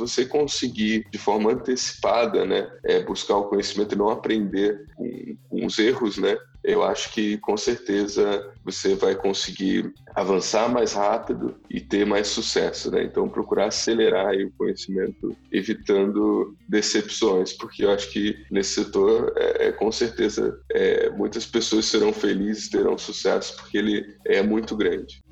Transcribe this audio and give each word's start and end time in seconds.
você 0.00 0.24
conseguir 0.24 1.06
de 1.10 1.18
forma 1.18 1.52
antecipada, 1.52 2.44
né, 2.44 2.70
é, 2.84 3.02
buscar 3.02 3.36
o 3.36 3.44
conhecimento 3.44 3.94
e 3.94 3.98
não 3.98 4.08
aprender 4.08 4.86
com, 4.96 5.36
com 5.48 5.66
os 5.66 5.78
erros, 5.78 6.18
né, 6.18 6.36
eu 6.62 6.82
acho 6.82 7.12
que 7.12 7.38
com 7.38 7.56
certeza 7.56 8.52
você 8.64 8.94
vai 8.94 9.14
conseguir 9.14 9.92
avançar 10.14 10.68
mais 10.68 10.92
rápido 10.92 11.56
e 11.70 11.80
ter 11.80 12.04
mais 12.04 12.28
sucesso, 12.28 12.90
né? 12.90 13.02
Então 13.02 13.28
procurar 13.28 13.66
acelerar 13.66 14.34
o 14.34 14.50
conhecimento, 14.52 15.34
evitando 15.50 16.54
decepções, 16.68 17.52
porque 17.52 17.84
eu 17.84 17.90
acho 17.90 18.10
que 18.10 18.44
nesse 18.50 18.84
setor, 18.84 19.32
é, 19.36 19.68
é, 19.68 19.72
com 19.72 19.90
certeza, 19.90 20.60
é, 20.70 21.08
muitas 21.10 21.46
pessoas 21.46 21.86
serão 21.86 22.12
felizes, 22.12 22.68
terão 22.68 22.98
sucesso, 22.98 23.56
porque 23.56 23.78
ele 23.78 24.14
é 24.26 24.42
muito 24.42 24.76
grande. 24.76 25.22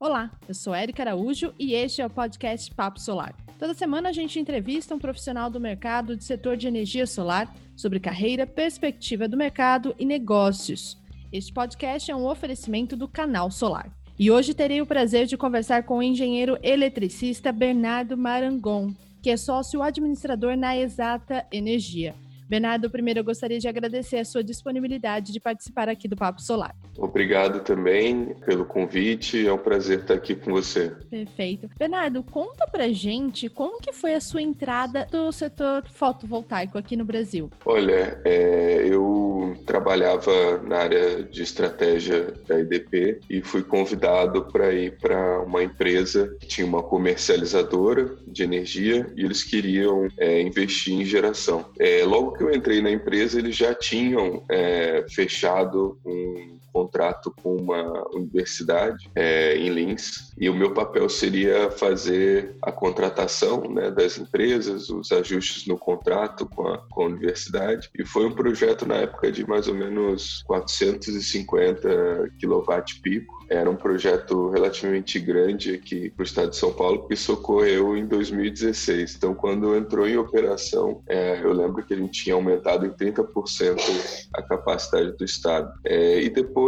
Olá, 0.00 0.30
eu 0.46 0.54
sou 0.54 0.72
Érica 0.72 1.02
Araújo 1.02 1.52
e 1.58 1.74
este 1.74 2.00
é 2.00 2.06
o 2.06 2.10
podcast 2.10 2.72
Papo 2.72 3.00
Solar. 3.00 3.34
Toda 3.58 3.74
semana 3.74 4.10
a 4.10 4.12
gente 4.12 4.38
entrevista 4.38 4.94
um 4.94 4.98
profissional 4.98 5.50
do 5.50 5.58
mercado 5.58 6.16
do 6.16 6.22
setor 6.22 6.56
de 6.56 6.68
energia 6.68 7.04
solar 7.04 7.52
sobre 7.76 7.98
carreira, 7.98 8.46
perspectiva 8.46 9.26
do 9.26 9.36
mercado 9.36 9.96
e 9.98 10.04
negócios. 10.04 10.96
Este 11.32 11.52
podcast 11.52 12.08
é 12.12 12.14
um 12.14 12.28
oferecimento 12.28 12.94
do 12.94 13.08
Canal 13.08 13.50
Solar. 13.50 13.90
E 14.16 14.30
hoje 14.30 14.54
terei 14.54 14.80
o 14.80 14.86
prazer 14.86 15.26
de 15.26 15.36
conversar 15.36 15.82
com 15.82 15.98
o 15.98 16.02
engenheiro 16.02 16.56
eletricista 16.62 17.50
Bernardo 17.50 18.16
Marangon, 18.16 18.94
que 19.20 19.30
é 19.30 19.36
sócio 19.36 19.82
administrador 19.82 20.56
na 20.56 20.78
Exata 20.78 21.44
Energia. 21.50 22.14
Bernardo, 22.48 22.88
primeiro 22.88 23.18
eu 23.18 23.24
gostaria 23.24 23.58
de 23.58 23.66
agradecer 23.66 24.18
a 24.18 24.24
sua 24.24 24.44
disponibilidade 24.44 25.32
de 25.32 25.40
participar 25.40 25.88
aqui 25.88 26.06
do 26.06 26.14
Papo 26.14 26.40
Solar. 26.40 26.72
Obrigado 26.98 27.60
também 27.60 28.34
pelo 28.44 28.64
convite, 28.64 29.46
é 29.46 29.52
um 29.52 29.58
prazer 29.58 30.00
estar 30.00 30.14
aqui 30.14 30.34
com 30.34 30.50
você. 30.50 30.90
Perfeito. 31.08 31.70
Bernardo, 31.78 32.22
conta 32.24 32.66
pra 32.66 32.88
gente 32.88 33.48
como 33.48 33.80
que 33.80 33.92
foi 33.92 34.14
a 34.14 34.20
sua 34.20 34.42
entrada 34.42 35.06
do 35.10 35.30
setor 35.30 35.84
fotovoltaico 35.86 36.76
aqui 36.76 36.96
no 36.96 37.04
Brasil. 37.04 37.50
Olha, 37.64 38.20
é, 38.24 38.84
eu 38.84 39.56
trabalhava 39.64 40.58
na 40.58 40.78
área 40.78 41.22
de 41.22 41.42
estratégia 41.42 42.34
da 42.46 42.58
IDP 42.58 43.20
e 43.30 43.40
fui 43.42 43.62
convidado 43.62 44.46
para 44.46 44.72
ir 44.72 44.98
para 44.98 45.42
uma 45.42 45.62
empresa 45.62 46.36
que 46.40 46.46
tinha 46.46 46.66
uma 46.66 46.82
comercializadora 46.82 48.16
de 48.26 48.42
energia 48.42 49.06
e 49.16 49.24
eles 49.24 49.44
queriam 49.44 50.08
é, 50.18 50.42
investir 50.42 50.94
em 50.94 51.04
geração. 51.04 51.66
É, 51.78 52.04
logo 52.04 52.32
que 52.32 52.42
eu 52.42 52.52
entrei 52.52 52.82
na 52.82 52.90
empresa, 52.90 53.38
eles 53.38 53.56
já 53.56 53.72
tinham 53.72 54.42
é, 54.50 55.04
fechado 55.08 55.98
um 56.04 56.58
contrato 56.78 57.34
com 57.42 57.56
uma 57.56 58.06
universidade 58.14 59.10
é, 59.16 59.56
em 59.56 59.68
Linz 59.70 60.32
e 60.38 60.48
o 60.48 60.54
meu 60.54 60.72
papel 60.72 61.08
seria 61.08 61.70
fazer 61.72 62.54
a 62.62 62.70
contratação 62.70 63.62
né, 63.68 63.90
das 63.90 64.16
empresas, 64.16 64.88
os 64.88 65.10
ajustes 65.10 65.66
no 65.66 65.76
contrato 65.76 66.46
com 66.46 66.68
a, 66.68 66.78
com 66.78 67.02
a 67.02 67.06
universidade 67.06 67.90
e 67.98 68.04
foi 68.04 68.26
um 68.26 68.32
projeto 68.32 68.86
na 68.86 68.96
época 68.96 69.32
de 69.32 69.44
mais 69.48 69.66
ou 69.66 69.74
menos 69.74 70.44
450 70.46 72.30
kW-pico 72.40 73.38
era 73.48 73.70
um 73.70 73.76
projeto 73.76 74.50
relativamente 74.50 75.18
grande 75.18 75.74
aqui 75.74 76.10
para 76.10 76.22
o 76.22 76.26
estado 76.26 76.50
de 76.50 76.56
São 76.56 76.72
Paulo, 76.72 77.08
que 77.08 77.16
socorreu 77.16 77.96
em 77.96 78.06
2016. 78.06 79.16
Então, 79.16 79.34
quando 79.34 79.74
entrou 79.74 80.06
em 80.06 80.18
operação, 80.18 81.02
é, 81.08 81.40
eu 81.42 81.52
lembro 81.52 81.82
que 81.82 81.94
a 81.94 81.96
gente 81.96 82.24
tinha 82.24 82.34
aumentado 82.34 82.84
em 82.84 82.90
30% 82.90 83.80
a 84.34 84.42
capacidade 84.42 85.16
do 85.16 85.24
estado. 85.24 85.72
É, 85.84 86.22
e 86.22 86.28
depois 86.28 86.67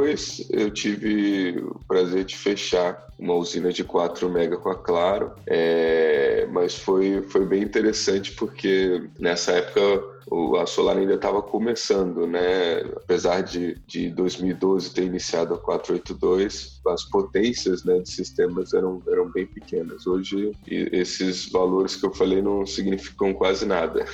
eu 0.51 0.71
tive 0.71 1.59
o 1.59 1.81
prazer 1.87 2.25
de 2.25 2.37
fechar 2.37 3.07
uma 3.19 3.35
usina 3.35 3.73
de 3.73 3.85
4 3.85 4.29
mega 4.29 4.57
com 4.57 4.71
a 4.71 4.75
Claro, 4.75 5.33
é, 5.47 6.47
mas 6.51 6.75
foi, 6.75 7.23
foi 7.23 7.45
bem 7.45 7.63
interessante 7.63 8.33
porque 8.33 9.03
nessa 9.19 9.53
época 9.53 10.21
a 10.61 10.67
Solar 10.67 10.97
ainda 10.97 11.15
estava 11.15 11.43
começando, 11.43 12.27
né? 12.27 12.81
Apesar 12.97 13.43
de, 13.43 13.77
de 13.87 14.11
2012 14.11 14.95
ter 14.95 15.05
iniciado 15.05 15.55
a 15.55 15.59
482, 15.59 16.80
as 16.89 17.05
potências 17.05 17.85
né, 17.85 17.99
de 17.99 18.11
sistemas 18.11 18.73
eram, 18.73 19.03
eram 19.09 19.31
bem 19.31 19.47
pequenas. 19.47 20.07
Hoje, 20.07 20.53
esses 20.67 21.49
valores 21.51 21.97
que 21.97 22.07
eu 22.07 22.15
falei 22.15 22.41
não 22.41 22.67
significam 22.67 23.35
quase 23.35 23.67
nada. 23.67 24.05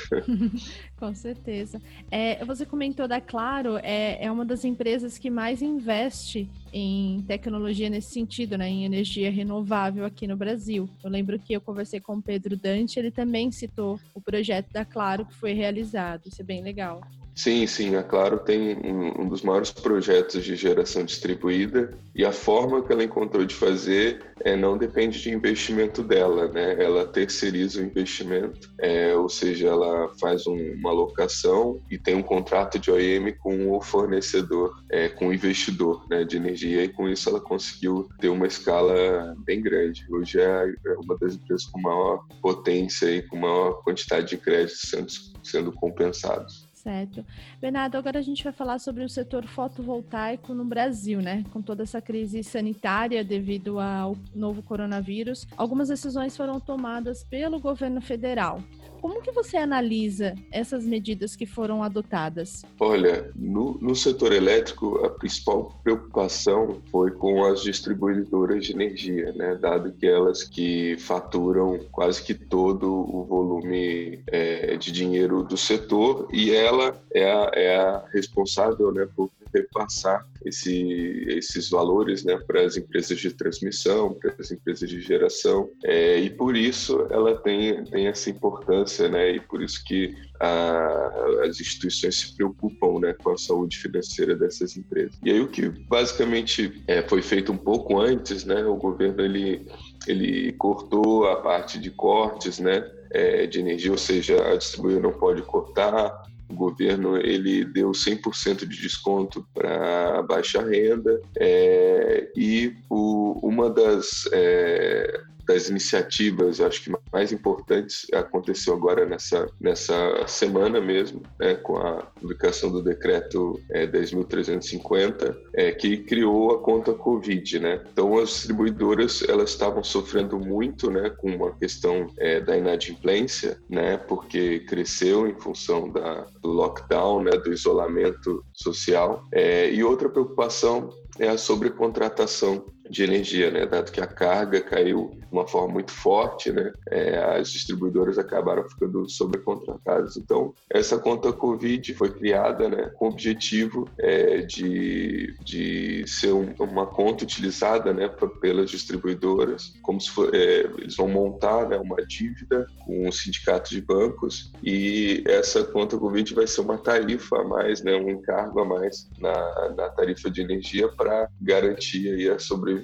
Com 0.97 1.15
certeza. 1.15 1.81
É, 2.11 2.43
você 2.45 2.65
comentou 2.65 3.07
da 3.07 3.21
Claro, 3.21 3.77
é, 3.83 4.25
é 4.25 4.31
uma 4.31 4.45
das 4.45 4.65
empresas 4.65 5.19
que 5.19 5.29
mais 5.29 5.61
investe 5.61 6.49
em 6.73 7.23
tecnologia 7.27 7.91
nesse 7.91 8.13
sentido, 8.13 8.57
né, 8.57 8.69
em 8.69 8.85
energia 8.85 9.31
renovável 9.31 10.05
aqui 10.05 10.27
no 10.27 10.37
Brasil. 10.37 10.89
Eu 11.05 11.11
lembro 11.11 11.39
que 11.39 11.53
eu 11.53 11.61
conversei 11.61 12.01
com 12.01 12.17
o 12.17 12.23
Pedro 12.23 12.57
Dante, 12.57 12.99
ele 12.99 13.11
também 13.11 13.53
citou 13.53 14.01
o 14.15 14.21
projeto 14.21 14.73
da 14.73 14.85
Claro 14.85 15.27
que 15.27 15.35
foi 15.35 15.53
realizado. 15.53 16.27
Isso 16.27 16.41
é 16.41 16.45
bem 16.45 16.63
legal. 16.63 17.01
Sim, 17.37 17.67
sim, 17.67 17.95
a 17.97 18.03
Claro 18.03 18.39
tem 18.39 18.79
um, 18.79 19.21
um, 19.21 19.29
dos 19.29 19.43
maiores 19.43 19.71
projetos 19.71 20.43
de 20.43 20.57
geração 20.57 21.05
distribuída 21.05 21.91
e 22.15 22.25
a 22.25 22.33
forma 22.33 22.83
que 22.83 22.91
ela 22.91 23.05
encontrou 23.05 23.45
de 23.45 23.55
fazer 23.55 24.25
é, 24.43 24.57
não 24.57 24.79
depende 24.79 25.21
de 25.21 25.31
investimento 25.31 26.03
dela, 26.03 26.49
né? 26.49 26.83
Ela 26.83 27.07
terceiriza 27.07 27.83
o 27.83 27.85
investimento, 27.85 28.73
é, 28.79 29.15
ou 29.15 29.29
seja, 29.29 29.69
ela 29.69 30.11
faz 30.19 30.47
um, 30.47 30.57
uma 30.77 30.91
locação 30.93 31.79
e 31.91 31.99
tem 31.99 32.15
um 32.15 32.23
contrato 32.23 32.79
de 32.79 32.91
OEM 32.91 33.31
com 33.35 33.71
o 33.71 33.83
fornecedor, 33.83 34.75
é, 34.91 35.11
com 35.11 35.29
o 35.29 35.35
investidor 35.35 36.07
né, 36.09 36.25
de 36.25 36.39
energia 36.39 36.85
e 36.85 36.89
com 36.89 37.07
isso 37.07 37.29
ela 37.29 37.41
conseguiu 37.41 38.09
ter 38.19 38.31
uma 38.31 38.47
escala 38.47 39.37
bem 39.45 39.61
grande. 39.61 40.07
Hoje 40.11 40.41
é, 40.41 40.75
é 40.87 40.93
uma 40.95 41.19
das 41.19 41.35
empresas 41.35 41.67
com 41.67 41.83
maior 41.83 42.25
potência 42.41 43.11
e 43.11 43.21
com 43.21 43.37
maior 43.37 43.83
quantidade 43.83 44.31
de 44.31 44.39
créditos 44.39 44.89
sendo, 44.89 45.13
sendo 45.43 45.71
compensados. 45.71 46.66
Certo. 46.87 47.25
Bernardo, 47.61 47.97
agora 47.97 48.21
a 48.21 48.23
gente 48.23 48.45
vai 48.45 48.53
falar 48.53 48.79
sobre 48.79 49.03
o 49.03 49.09
setor 49.09 49.45
fotovoltaico 49.45 50.55
no 50.55 50.65
Brasil, 50.65 51.21
né? 51.21 51.45
Com 51.53 51.61
toda 51.61 51.83
essa 51.83 52.01
crise 52.01 52.45
sanitária 52.45 53.25
devido 53.25 53.81
ao 53.81 54.17
novo 54.33 54.63
coronavírus, 54.63 55.49
algumas 55.57 55.89
decisões 55.89 56.37
foram 56.37 56.61
tomadas 56.61 57.25
pelo 57.25 57.59
governo 57.59 58.01
federal. 58.01 58.63
Como 59.01 59.23
que 59.23 59.31
você 59.33 59.57
analisa 59.57 60.35
essas 60.51 60.85
medidas 60.85 61.37
que 61.37 61.47
foram 61.47 61.83
adotadas? 61.83 62.65
Olha, 62.79 63.31
no, 63.35 63.79
no 63.81 63.95
setor 63.95 64.33
elétrico, 64.33 65.05
a 65.05 65.11
principal 65.11 65.79
preocupação 65.83 66.81
foi 66.91 67.11
com 67.11 67.45
as 67.45 67.63
distribuidoras 67.63 68.67
de 68.67 68.73
energia, 68.73 69.33
né? 69.33 69.57
Dado 69.57 69.93
que 69.93 70.07
elas 70.07 70.43
que 70.45 70.97
faturam 70.99 71.79
quase 71.91 72.23
que 72.23 72.35
todo 72.35 72.87
o 72.93 73.25
volume 73.25 74.21
é, 74.27 74.77
de 74.77 74.93
dinheiro 74.93 75.43
do 75.43 75.57
setor 75.57 76.29
e 76.33 76.51
ela 76.51 77.01
é 77.13 77.31
a, 77.31 77.51
é 77.55 77.77
a 77.77 78.05
responsável, 78.13 78.93
né, 78.93 79.07
por 79.15 79.31
repassar 79.57 80.27
esse, 80.45 81.25
esses 81.29 81.71
valores 81.71 82.25
né, 82.25 82.39
para 82.47 82.63
as 82.63 82.77
empresas 82.77 83.19
de 83.19 83.33
transmissão, 83.33 84.15
para 84.15 84.35
as 84.39 84.51
empresas 84.51 84.89
de 84.89 85.01
geração, 85.01 85.69
é, 85.85 86.19
e 86.19 86.31
por 86.31 86.57
isso 86.57 87.07
ela 87.11 87.37
tem, 87.37 87.85
tem 87.85 88.07
essa 88.07 88.31
importância, 88.31 89.09
né, 89.09 89.33
e 89.33 89.41
por 89.41 89.63
isso 89.63 89.83
que 89.85 90.15
a, 90.41 91.43
as 91.45 91.61
instituições 91.61 92.19
se 92.19 92.37
preocupam 92.37 93.01
né, 93.01 93.15
com 93.15 93.31
a 93.31 93.39
saúde 93.39 93.79
financeira 93.79 94.37
dessas 94.37 94.77
empresas. 94.77 95.19
E 95.25 95.31
aí 95.31 95.41
o 95.41 95.49
que 95.49 95.69
basicamente 95.69 96.83
é, 96.87 97.03
foi 97.03 97.23
feito 97.23 97.53
um 97.53 97.57
pouco 97.57 98.01
antes, 98.01 98.45
né, 98.45 98.65
o 98.65 98.77
governo 98.77 99.23
ele, 99.23 99.67
ele 100.07 100.53
cortou 100.53 101.27
a 101.27 101.37
parte 101.37 101.79
de 101.79 101.91
cortes, 101.91 102.59
né, 102.59 102.89
é, 103.11 103.47
de 103.47 103.61
energia, 103.61 103.91
ou 103.91 103.99
seja, 103.99 104.53
a 104.53 104.57
distribuidora 104.57 105.03
não 105.03 105.19
pode 105.19 105.43
cortar, 105.43 106.23
o 106.49 106.55
governo 106.55 107.17
ele 107.17 107.65
deu 107.65 107.91
100% 107.91 108.67
de 108.67 108.81
desconto 108.81 109.47
para 109.53 110.23
baixa 110.23 110.63
renda 110.63 111.21
é, 111.37 112.31
e 112.37 112.75
o, 112.89 113.39
uma 113.43 113.69
das 113.71 114.29
é, 114.33 115.23
das 115.47 115.69
iniciativas, 115.69 116.61
acho 116.61 116.83
que 116.83 116.93
mais 117.13 117.33
importantes, 117.33 118.07
aconteceu 118.13 118.75
agora 118.75 119.07
nessa, 119.07 119.47
nessa 119.61 120.27
semana 120.27 120.81
mesmo, 120.81 121.23
né, 121.39 121.55
com 121.55 121.77
a 121.77 122.03
publicação 122.21 122.71
do 122.71 122.83
decreto 122.83 123.61
é, 123.71 123.87
10.350, 123.87 125.37
é, 125.55 125.73
que 125.73 125.99
criou 125.99 126.53
a 126.53 126.59
conta 126.59 126.93
Covid. 126.93 127.59
Né? 127.61 127.83
Então, 127.93 128.19
as 128.19 128.31
distribuidoras 128.31 129.23
elas 129.29 129.51
estavam 129.51 129.83
sofrendo 129.85 130.39
muito 130.39 130.91
né, 130.91 131.11
com 131.11 131.31
uma 131.31 131.53
questão 131.53 132.09
é, 132.19 132.41
da 132.41 132.57
inadimplência, 132.57 133.59
né, 133.69 133.97
porque 133.97 134.61
cresceu 134.61 135.29
em 135.29 135.35
função 135.39 135.91
da, 135.91 136.27
do 136.43 136.51
lockdown, 136.51 137.23
né, 137.23 137.33
do 137.33 137.53
isolamento 137.53 138.45
social. 138.53 139.23
É, 139.33 139.71
e 139.71 139.85
outra 139.85 140.09
preocupação 140.09 140.91
é 141.19 141.29
a 141.29 141.39
sobrecontratação 141.39 142.65
de 142.89 143.03
energia, 143.03 143.51
né? 143.51 143.67
Dado 143.67 143.91
que 143.91 144.01
a 144.01 144.07
carga 144.07 144.61
caiu 144.61 145.11
de 145.15 145.27
uma 145.31 145.47
forma 145.47 145.75
muito 145.75 145.91
forte, 145.91 146.53
né? 146.53 146.73
É, 146.91 147.19
as 147.39 147.51
distribuidoras 147.51 148.19
acabaram 148.19 148.69
ficando 148.69 149.09
sobrecontratadas. 149.09 150.17
Então, 150.17 150.55
essa 150.71 150.99
conta 150.99 151.33
Covid 151.33 151.95
foi 151.95 152.11
criada, 152.13 152.69
né? 152.69 152.91
Com 152.97 153.07
o 153.07 153.11
objetivo 153.11 153.89
é, 153.99 154.39
de, 154.39 155.35
de 155.45 156.05
ser 156.07 156.33
um, 156.33 156.55
uma 156.59 156.87
conta 156.87 157.25
utilizada, 157.25 157.93
né? 157.93 158.09
Pelas 158.41 158.71
distribuidoras, 158.71 159.75
como 159.83 160.01
se 160.01 160.11
for, 160.11 160.35
é, 160.35 160.61
eles 160.79 160.97
vão 160.97 161.09
montar 161.09 161.69
né, 161.69 161.77
uma 161.77 162.05
dívida 162.05 162.67
com 162.85 163.09
o 163.09 163.13
sindicato 163.13 163.71
de 163.71 163.81
bancos 163.81 164.53
e 164.63 165.23
essa 165.27 165.65
conta 165.65 165.99
Covid 165.99 166.35
vai 166.35 166.47
ser 166.47 166.61
uma 166.61 166.79
tarifa 166.79 167.41
a 167.41 167.45
mais, 167.45 167.83
né? 167.83 167.97
Um 167.97 168.11
encargo 168.11 168.61
a 168.61 168.65
mais 168.65 169.09
na, 169.19 169.75
na 169.77 169.89
tarifa 169.91 170.31
de 170.31 170.41
energia 170.41 170.89
para 170.89 171.29
garantir 171.41 172.09
aí 172.09 172.29
a 172.29 172.39
sobrevivência 172.39 172.76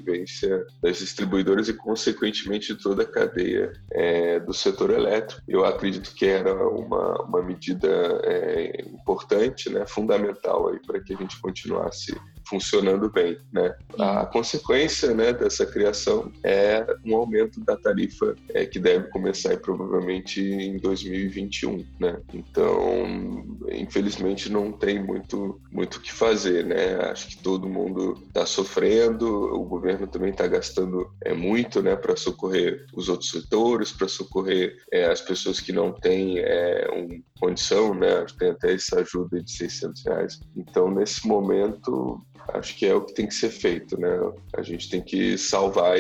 das 0.83 0.99
distribuidoras 0.99 1.69
e, 1.69 1.75
consequentemente, 1.75 2.75
de 2.75 2.83
toda 2.83 3.03
a 3.03 3.07
cadeia 3.07 3.73
é, 3.93 4.41
do 4.41 4.53
setor 4.53 4.91
elétrico. 4.91 5.43
Eu 5.49 5.65
acredito 5.65 6.15
que 6.15 6.27
era 6.27 6.55
uma, 6.69 7.23
uma 7.23 7.43
medida 7.43 7.89
é, 8.25 8.83
importante, 8.83 9.71
né, 9.71 9.87
fundamental 9.87 10.71
para 10.87 11.01
que 11.01 11.15
a 11.15 11.17
gente 11.17 11.41
continuasse 11.41 12.15
funcionando 12.49 13.11
bem, 13.11 13.39
né? 13.53 13.75
A 13.99 14.27
consequência, 14.27 15.15
né, 15.15 15.33
dessa 15.33 15.67
criação 15.67 16.33
é 16.43 16.85
um 17.05 17.17
aumento 17.17 17.61
da 17.61 17.77
tarifa 17.77 18.35
é, 18.51 18.67
que 18.67 18.79
deve 18.79 19.09
começar 19.09 19.57
provavelmente 19.59 20.41
em 20.41 20.79
2021, 20.79 21.85
né? 22.01 22.21
Então, 22.33 23.45
infelizmente 23.71 24.51
não 24.51 24.73
tem 24.73 25.03
muito 25.03 25.61
muito 25.71 25.97
o 25.97 26.01
que 26.01 26.13
fazer, 26.13 26.65
né? 26.65 26.97
Acho 27.11 27.29
que 27.29 27.43
todo 27.43 27.69
mundo 27.69 28.23
está 28.27 28.47
sofrendo, 28.47 29.27
o 29.27 29.65
governo 29.65 30.07
também 30.07 30.31
está 30.31 30.47
gastando 30.47 31.11
é 31.25 31.35
muito, 31.35 31.83
né, 31.83 31.97
para 31.97 32.17
socorrer 32.17 32.87
os 32.95 33.09
outros 33.09 33.31
setores, 33.31 33.93
para 33.93 34.09
socorrer 34.09 34.77
é, 34.91 35.05
as 35.05 35.21
pessoas 35.21 35.61
que 35.61 35.73
não 35.73 35.93
têm 35.93 36.39
é, 36.39 36.89
um 36.93 37.23
condição, 37.43 37.93
né? 37.93 38.25
Tem 38.39 38.51
até 38.51 38.73
essa 38.73 39.01
ajuda 39.01 39.43
de 39.43 39.51
600 39.51 40.05
reais. 40.05 40.41
Então, 40.57 40.89
nesse 40.89 41.27
momento, 41.27 42.25
acho 42.55 42.77
que 42.77 42.87
é 42.87 42.95
o 42.95 43.05
que 43.05 43.15
tem 43.15 43.27
que 43.27 43.35
ser 43.35 43.51
feito, 43.51 44.01
né? 44.01 44.09
A 44.57 44.63
gente 44.63 44.89
tem 44.89 45.03
que 45.03 45.37
salvar 45.37 45.97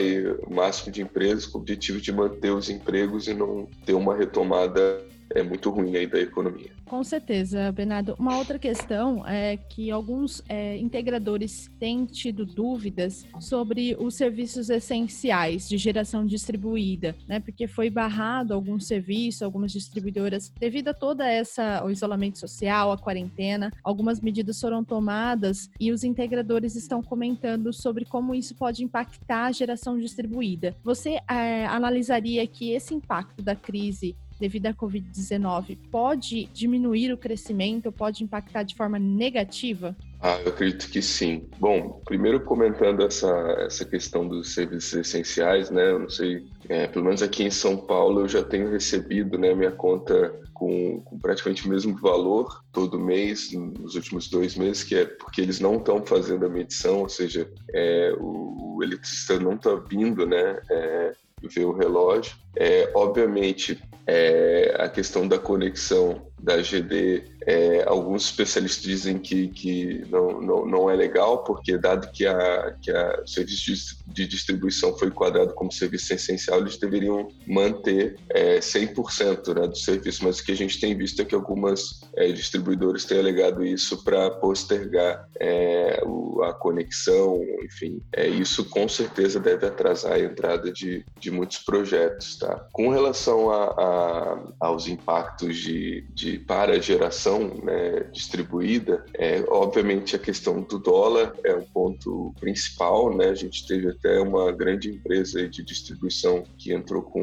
o 0.46 0.54
máximo 0.54 0.92
de 0.92 1.02
empresas 1.02 1.44
com 1.44 1.58
o 1.58 1.60
objetivo 1.60 2.00
de 2.00 2.12
manter 2.12 2.52
os 2.52 2.70
empregos 2.70 3.26
e 3.26 3.34
não 3.34 3.68
ter 3.84 3.94
uma 3.94 4.14
retomada 4.14 5.04
é 5.34 5.42
muito 5.42 5.70
ruim 5.70 5.96
aí 5.96 6.06
da 6.06 6.20
economia. 6.20 6.70
Com 6.86 7.02
certeza, 7.02 7.72
Bernardo. 7.72 8.14
Uma 8.18 8.36
outra 8.36 8.58
questão 8.58 9.26
é 9.26 9.56
que 9.56 9.90
alguns 9.90 10.42
é, 10.48 10.76
integradores 10.76 11.70
têm 11.78 12.04
tido 12.04 12.44
dúvidas 12.44 13.24
sobre 13.40 13.96
os 13.98 14.14
serviços 14.14 14.68
essenciais 14.68 15.68
de 15.68 15.78
geração 15.78 16.26
distribuída, 16.26 17.14
né? 17.26 17.40
Porque 17.40 17.66
foi 17.66 17.88
barrado 17.88 18.52
algum 18.52 18.78
serviço, 18.78 19.44
algumas 19.44 19.72
distribuidoras, 19.72 20.52
devido 20.60 20.88
a 20.88 20.94
toda 20.94 21.26
essa 21.26 21.82
o 21.84 21.90
isolamento 21.90 22.38
social, 22.38 22.92
a 22.92 22.98
quarentena, 22.98 23.72
algumas 23.82 24.20
medidas 24.20 24.60
foram 24.60 24.84
tomadas 24.84 25.70
e 25.80 25.90
os 25.90 26.04
integradores 26.04 26.76
estão 26.76 27.02
comentando 27.02 27.72
sobre 27.72 28.04
como 28.04 28.34
isso 28.34 28.54
pode 28.54 28.84
impactar 28.84 29.46
a 29.46 29.52
geração 29.52 29.98
distribuída. 29.98 30.76
Você 30.84 31.18
é, 31.28 31.66
analisaria 31.66 32.46
que 32.46 32.72
esse 32.72 32.94
impacto 32.94 33.42
da 33.42 33.56
crise 33.56 34.16
devido 34.42 34.66
à 34.66 34.74
Covid-19 34.74 35.78
pode 35.88 36.46
diminuir 36.52 37.12
o 37.12 37.16
crescimento, 37.16 37.92
pode 37.92 38.24
impactar 38.24 38.64
de 38.64 38.74
forma 38.74 38.98
negativa? 38.98 39.96
Ah, 40.20 40.36
eu 40.44 40.48
acredito 40.50 40.90
que 40.90 41.00
sim. 41.00 41.48
Bom, 41.60 42.00
primeiro 42.04 42.40
comentando 42.40 43.04
essa, 43.04 43.30
essa 43.60 43.84
questão 43.84 44.26
dos 44.26 44.52
serviços 44.52 44.94
essenciais, 44.94 45.70
né? 45.70 45.90
Eu 45.90 46.00
não 46.00 46.08
sei, 46.08 46.44
é, 46.68 46.88
pelo 46.88 47.04
menos 47.04 47.22
aqui 47.22 47.44
em 47.44 47.50
São 47.50 47.76
Paulo 47.76 48.22
eu 48.22 48.28
já 48.28 48.42
tenho 48.42 48.68
recebido 48.68 49.38
né, 49.38 49.54
minha 49.54 49.70
conta 49.70 50.32
com, 50.52 51.00
com, 51.02 51.18
praticamente 51.20 51.66
o 51.66 51.70
mesmo 51.70 51.96
valor 51.96 52.64
todo 52.72 52.98
mês, 52.98 53.52
nos 53.52 53.94
últimos 53.94 54.28
dois 54.28 54.56
meses, 54.56 54.82
que 54.82 54.96
é 54.96 55.04
porque 55.04 55.40
eles 55.40 55.60
não 55.60 55.76
estão 55.76 56.04
fazendo 56.04 56.46
a 56.46 56.48
medição, 56.48 57.00
ou 57.00 57.08
seja, 57.08 57.48
é, 57.72 58.12
o, 58.18 58.76
o 58.76 58.82
eletricista 58.82 59.38
não 59.38 59.54
está 59.54 59.74
vindo 59.74 60.26
né, 60.26 60.60
é, 60.68 61.12
ver 61.48 61.64
o 61.64 61.72
relógio. 61.72 62.36
É, 62.56 62.90
obviamente, 62.94 63.80
é, 64.06 64.74
a 64.78 64.88
questão 64.88 65.26
da 65.26 65.38
conexão 65.38 66.31
da 66.42 66.60
GD 66.60 67.22
é, 67.46 67.84
alguns 67.86 68.24
especialistas 68.26 68.82
dizem 68.82 69.18
que, 69.18 69.48
que 69.48 70.04
não, 70.10 70.40
não, 70.40 70.66
não, 70.66 70.90
é 70.90 70.94
legal, 70.94 71.42
porque 71.44 71.76
dado 71.76 72.10
que, 72.12 72.26
a, 72.26 72.76
que 72.80 72.90
a, 72.90 73.22
serviço 73.26 73.96
de 74.06 74.26
distribuição 74.26 74.96
foi 74.96 75.08
enquadrado 75.08 75.54
como 75.54 75.72
serviço 75.72 76.12
essencial, 76.12 76.60
eles 76.60 76.76
deveriam 76.76 77.28
manter 77.46 78.16
é, 78.28 78.58
100% 78.58 79.54
né, 79.54 79.66
do 79.66 79.76
serviço. 79.76 80.24
Mas 80.24 80.38
o 80.38 80.44
que 80.44 80.52
a 80.52 80.56
gente 80.56 80.78
tem 80.80 80.96
visto 80.96 81.20
é 81.20 81.24
que 81.24 81.34
algumas 81.34 82.00
é, 82.16 82.30
distribuidores 82.30 83.04
têm 83.04 83.18
alegado 83.18 83.64
isso 83.64 84.02
para 84.04 84.30
postergar 84.30 85.28
é, 85.40 86.02
o, 86.04 86.42
a 86.42 86.52
conexão, 86.52 87.42
enfim. 87.64 88.00
É, 88.12 88.26
isso 88.26 88.64
com 88.66 88.88
certeza 88.88 89.40
deve 89.40 89.66
atrasar 89.66 90.12
a 90.12 90.20
entrada 90.20 90.70
de, 90.70 91.04
de 91.18 91.30
muitos 91.30 91.58
projetos. 91.58 92.36
Tá? 92.36 92.66
Com 92.72 92.90
relação 92.90 93.50
a, 93.50 93.64
a, 93.64 94.38
aos 94.60 94.86
impactos 94.86 95.56
de, 95.56 96.02
de, 96.14 96.31
para 96.38 96.72
a 96.72 96.78
geração, 96.78 97.60
né, 97.62 98.00
distribuída, 98.12 99.04
é, 99.14 99.42
obviamente 99.48 100.16
a 100.16 100.18
questão 100.18 100.60
do 100.62 100.78
dólar 100.78 101.34
é 101.44 101.54
um 101.54 101.62
ponto 101.62 102.34
principal. 102.40 103.14
Né? 103.14 103.28
A 103.28 103.34
gente 103.34 103.66
teve 103.66 103.88
até 103.88 104.20
uma 104.20 104.52
grande 104.52 104.90
empresa 104.90 105.48
de 105.48 105.62
distribuição 105.62 106.44
que 106.58 106.72
entrou 106.72 107.02
com 107.02 107.20